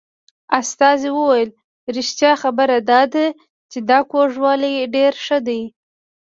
استازي 0.59 1.09
وویل 1.13 1.49
رښتیا 1.97 2.31
خبره 2.41 2.75
دا 2.91 3.01
ده 3.13 3.25
چې 3.71 3.79
دا 3.89 3.99
کوږوالی 4.11 4.73
ډېر 4.95 5.13
ښه 5.25 5.37
دی. 5.47 5.61